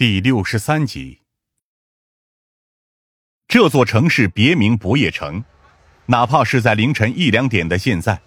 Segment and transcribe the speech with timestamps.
[0.00, 1.18] 第六十三集。
[3.46, 5.44] 这座城市别名不夜城，
[6.06, 8.18] 哪怕是在凌晨一两点的现在，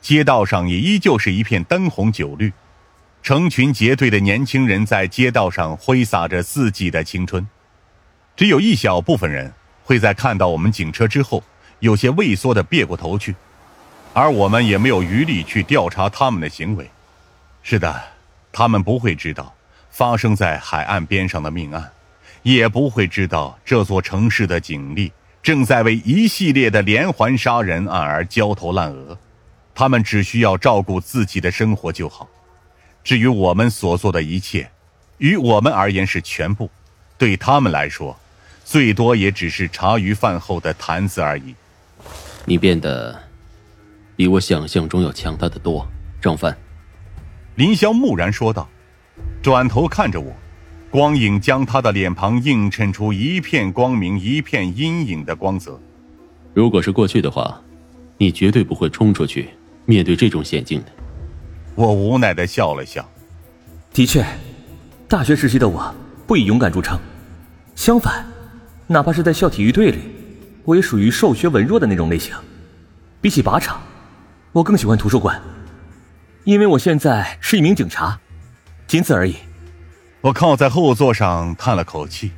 [0.00, 2.50] 街道上也依旧是一片灯红酒绿，
[3.22, 7.46] 成群结队的年轻人在街道上挥洒着自己的青春。
[8.34, 9.52] 只有一小部分人
[9.84, 11.44] 会在看到我们警车之后，
[11.80, 13.36] 有些畏缩的别过头去，
[14.14, 16.90] 而我们也没有余力去调查他们的行为。
[17.62, 18.02] 是的，
[18.50, 19.54] 他们不会知道
[19.98, 21.90] 发生在海岸边上的命案。
[22.44, 25.12] 也不会知道这座城市的警力
[25.42, 29.18] 正在为一系列的连环杀人案而焦头烂额，
[29.74, 32.28] 他们只需要照顾自己的生活就好。
[33.02, 34.70] 至于我们所做的一切，
[35.18, 36.70] 于我们而言是全部，
[37.18, 38.16] 对他们来说，
[38.64, 41.56] 最多也只是茶余饭后的谈资而已。
[42.44, 43.20] 你变得
[44.14, 45.84] 比我想象中要强大的多，
[46.22, 46.56] 张帆。
[47.56, 48.68] 林霄木然说道，
[49.42, 50.32] 转头看着我。
[50.90, 55.78] 光影将他的脸庞映衬出一片光明、一片阴影的光泽。
[56.54, 57.60] 如果是过去的话，
[58.16, 59.50] 你绝对不会冲出去
[59.84, 60.86] 面对这种险境的。
[61.74, 63.06] 我无奈的笑了笑。
[63.92, 64.24] 的确，
[65.06, 65.94] 大学时期的我
[66.26, 66.98] 不以勇敢著称，
[67.74, 68.26] 相反，
[68.86, 69.98] 哪怕是在校体育队里，
[70.64, 72.34] 我也属于瘦削文弱的那种类型。
[73.20, 73.78] 比起靶场，
[74.52, 75.38] 我更喜欢图书馆，
[76.44, 78.18] 因为我现在是一名警察，
[78.88, 79.36] 仅此而已。
[80.22, 82.32] 我靠在后座上叹了口气，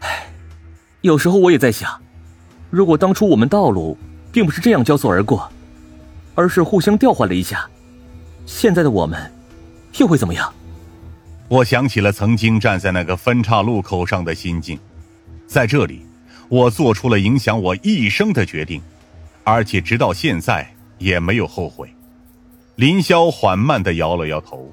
[0.00, 0.26] 唉，
[1.00, 2.00] 有时候我也在想，
[2.70, 3.98] 如果当初我们道路
[4.30, 5.50] 并不是这样交错而过，
[6.34, 7.68] 而是互相调换了一下，
[8.46, 9.32] 现在的我们
[9.98, 10.52] 又会怎么样？
[11.48, 14.78] 我想起了曾经站在那个分岔路口上的心境，
[15.46, 16.06] 在这里，
[16.48, 18.80] 我做出了影响我一生的决定，
[19.42, 21.92] 而且直到现在也没有后悔。
[22.76, 24.72] 林霄缓慢的摇了摇头，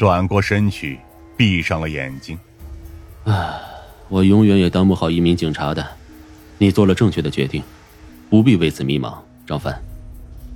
[0.00, 0.98] 转过身去。
[1.36, 2.38] 闭上了眼睛。
[3.24, 3.60] 啊，
[4.08, 5.86] 我永远也当不好一名警察的。
[6.56, 7.62] 你做了正确的决定，
[8.30, 9.14] 不必为此迷茫，
[9.46, 9.78] 张帆。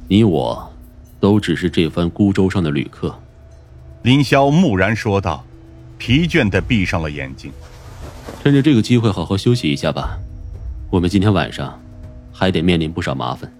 [0.09, 0.72] 你我，
[1.21, 3.19] 都只是这番孤舟上的旅客。
[4.03, 5.44] 林霄木然说道，
[5.99, 7.53] 疲倦的闭上了眼睛。
[8.43, 10.19] 趁着这个机会，好好休息一下吧。
[10.91, 11.78] 我们今天晚上
[12.33, 13.53] 还得面临不少麻烦。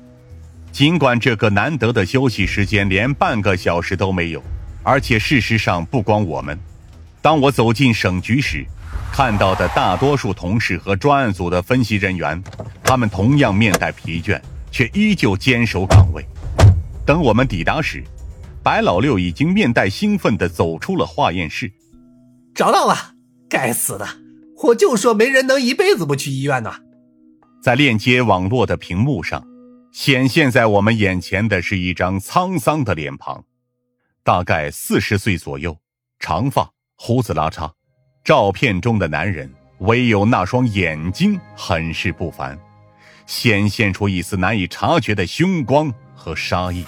[0.73, 4.43] 尽管这个难得的休息时间连半个小时都没有，
[4.85, 6.57] 而且事实上不光我们。
[7.21, 8.65] 当我走进省局时，
[9.11, 12.41] 看到的大多数同事和专案组的分析人员，
[12.83, 14.41] 他们同样面带疲倦，
[14.71, 16.25] 却依旧坚守岗位。
[17.07, 18.05] 等我们抵达时，
[18.63, 21.73] 白老六已经面带兴奋地走出了化验室。
[22.55, 23.15] 找到了！
[23.49, 24.07] 该死的，
[24.65, 26.73] 我就说没人能一辈子不去医院呢。
[27.63, 29.47] 在链接网络的屏幕上，
[29.93, 33.45] 显现在我们眼前的是一张沧桑的脸庞，
[34.25, 35.77] 大概四十岁左右，
[36.19, 36.71] 长发。
[36.97, 37.71] 胡子拉碴，
[38.25, 42.59] 照片中的男人唯有那双眼睛很是不凡，
[43.27, 46.87] 显现出一丝难以察觉的凶光和杀意。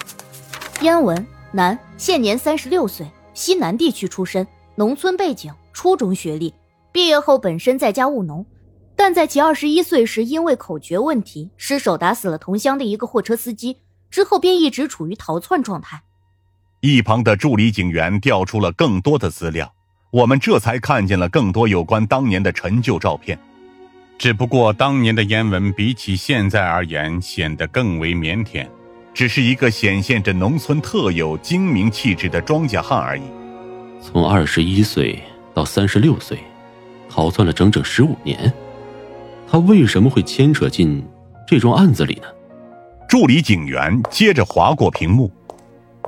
[0.81, 3.05] 燕文，男，现年三十六岁，
[3.35, 6.51] 西南地区出身，农村背景，初中学历，
[6.91, 8.43] 毕业后本身在家务农，
[8.95, 13.77] 但在其二十一岁时因为口诀问题失手打死了同乡的一个货车司机，
[14.09, 16.01] 之后便一直处于逃窜状态。
[16.95, 19.73] 一旁的助理警员调出了更多的资料。
[20.09, 23.37] 我们这才看见了更多有关当年的陈旧照片，
[24.17, 28.65] 只不过当年的燕文比起现在而言显得更为腼腆，
[29.13, 33.23] 只是一个显现着农村特有精明气质的庄稼汉而已。
[34.01, 35.21] 从二十一岁
[35.53, 36.37] 到三十六岁，
[37.09, 38.51] 逃窜了整整十五年，
[39.45, 41.03] 他为什么会牵扯进
[41.45, 42.27] 这桩案子里呢？
[43.09, 45.29] 助理警员接着划过屏幕，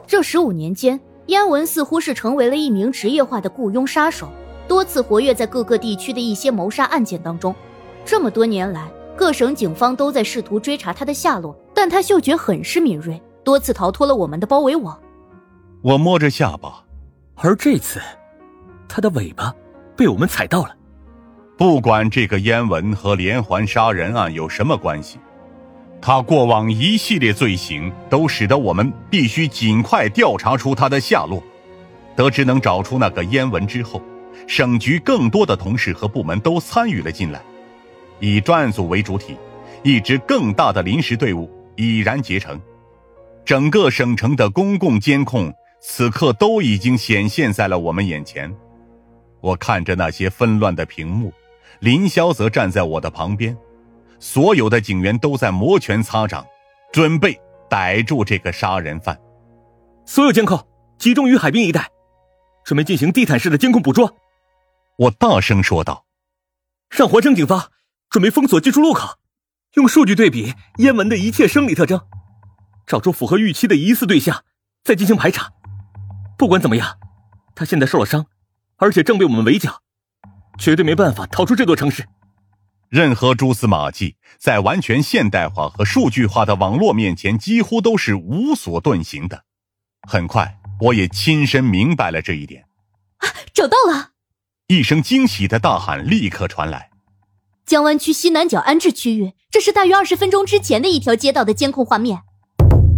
[0.09, 0.99] 这十五年间。
[1.27, 4.27] 燕文似乎是成为了一名职业化的雇佣杀手，
[4.67, 7.53] 多次活跃在各个地区的一些谋杀案件当中。
[8.03, 14.99] 这么多年来，各省警方都在试图追查他的下落，但他嗅觉很是敏锐，多次逃脱了我们的包围网。
[15.83, 16.83] 我摸着下巴，
[17.35, 18.01] 而这次，
[18.87, 19.53] 他的尾巴
[19.95, 20.75] 被我们踩到了。
[21.55, 25.19] 不管这个燕文和连环杀人案有什么关系。
[26.01, 31.43] 他过往一系列罪行都使得我们必须尽快调查出他的下落。
[32.15, 34.01] 得知能找出那个烟文之后，
[34.47, 37.41] 省局更多的同事和部门都参与了进来。
[38.19, 39.37] 以专案组为主体，
[39.83, 42.59] 一支更大的临时队伍已然结成。
[43.45, 48.53] 整个省城的公共监控此刻都已经显现在了我们眼前。
[49.41, 51.31] 我看着那些纷乱的屏幕，
[51.79, 53.57] 林霄则站在我的旁边。
[54.19, 56.45] 所有的警员都在摩拳擦掌，
[56.91, 57.39] 准备
[57.69, 59.17] 逮住这个杀人犯。
[60.05, 60.67] 所有监控
[60.97, 61.89] 集中于海滨一带，
[62.65, 64.13] 准备进行地毯式的监控捕捉。
[64.97, 66.05] 我大声说道
[66.89, 67.71] ：“让环城警方
[68.09, 69.17] 准备封锁进出路口，
[69.75, 72.01] 用数据对比燕文的一切生理特征，
[72.85, 74.43] 找出符合预期的疑似对象，
[74.83, 75.49] 再进行排查。
[76.37, 76.97] 不管怎么样，
[77.55, 78.25] 他现在受了伤，
[78.77, 79.81] 而且正被我们围剿，
[80.57, 82.05] 绝对没办法逃出这座城市。
[82.89, 89.43] 任何蛛丝马迹，在完全现代化和数据化的网络面前，几乎都是无所遁形的。
[90.07, 92.65] 很快，我也亲身明白了这一点。
[93.17, 94.09] 啊找到了！
[94.67, 96.89] 一声惊喜的大喊立刻传来。
[97.63, 102.23] 江湾区西南角安置区域，这是大约二十分钟之前的一条街道的监控画面。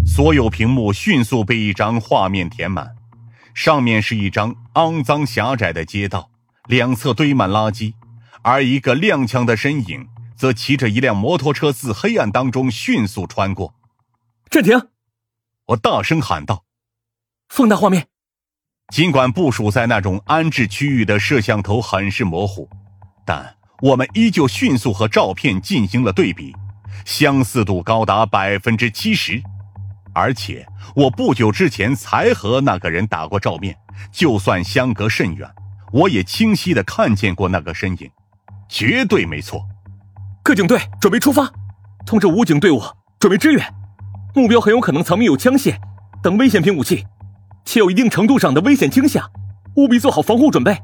[0.05, 2.95] 所有屏幕迅速被一张画面填满，
[3.53, 6.29] 上面是一张肮脏狭窄的街道，
[6.67, 7.93] 两侧堆满垃圾，
[8.43, 13.73] 而一个踉跄的身影则骑着一辆摩托车自黑暗当中迅速穿过。
[14.49, 14.89] 暂停！
[15.67, 16.65] 我大声喊道
[17.47, 18.07] ：“放大画面。”
[18.91, 22.67] 尽管部署在那种安置区域的摄像头很是模糊，
[23.25, 26.53] 但我们依旧迅速和照片进行了对比，
[27.05, 29.41] 相似度高达百分之七十。
[30.13, 33.77] 而且我不久之前才和那个人打过照面，
[34.11, 35.49] 就算相隔甚远，
[35.93, 38.11] 我也清晰的看见过那个身影，
[38.71, 39.61] 绝对没错。
[40.41, 41.51] 各警队准备出发，
[42.05, 42.81] 通知武警队伍
[43.19, 43.61] 准备支援，
[44.33, 45.75] 目标很有可能藏匿有枪械
[46.23, 47.05] 等危险品武器。
[47.65, 49.29] 且有一定程度上的危险倾向，
[49.75, 50.81] 务必做好防护准备。